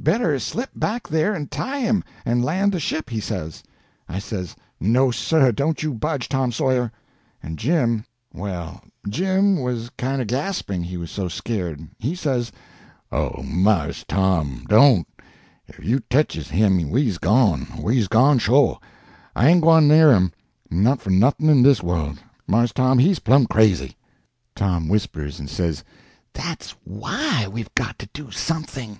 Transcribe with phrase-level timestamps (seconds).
[0.00, 3.62] "Better slip back there and tie him, and land the ship," he says.
[4.08, 5.52] I says: "No, sir!
[5.52, 6.90] Don' you budge, Tom Sawyer."
[7.42, 11.86] And Jim—well, Jim was kind o' gasping, he was so scared.
[11.98, 12.50] He says:
[13.12, 15.06] "Oh, Mars Tom, don't!
[15.68, 18.80] Ef you teches him, we's gone—we's gone sho'!
[19.36, 20.32] I ain't gwine anear him,
[20.70, 22.14] not for nothin' in dis worl'.
[22.46, 23.98] Mars Tom, he's plumb crazy."
[24.56, 28.98] Tom whispers and says—"That's why we've got to do something.